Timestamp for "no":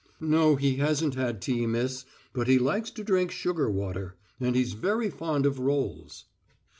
0.19-0.55